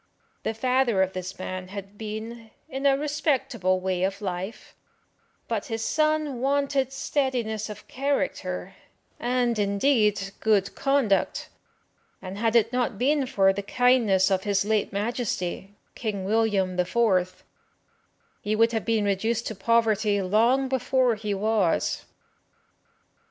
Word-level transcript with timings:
The 0.41 0.55
father 0.55 1.03
of 1.03 1.13
this 1.13 1.37
man 1.37 1.67
had 1.67 1.95
been 1.95 2.49
in 2.67 2.87
a 2.87 2.97
respectable 2.97 3.79
way 3.79 4.01
of 4.01 4.19
life, 4.19 4.73
but 5.47 5.67
his 5.67 5.85
son 5.85 6.39
wanted 6.41 6.91
steadiness 6.91 7.69
of 7.69 7.87
character, 7.87 8.73
and, 9.19 9.59
indeed, 9.59 10.31
good 10.39 10.73
conduct, 10.73 11.49
and 12.19 12.39
had 12.39 12.55
it 12.55 12.73
not 12.73 12.97
been 12.97 13.27
for 13.27 13.53
the 13.53 13.61
kindness 13.61 14.31
of 14.31 14.41
his 14.43 14.65
late 14.65 14.91
Majesty, 14.91 15.75
King 15.93 16.25
William 16.25 16.77
the 16.77 16.85
Fourth, 16.85 17.43
he 18.41 18.55
would 18.55 18.71
have 18.71 18.85
been 18.85 19.05
reduced 19.05 19.45
to 19.45 19.53
poverty 19.53 20.19
long 20.19 20.67
before 20.67 21.13
he 21.13 21.35
was. 21.35 22.05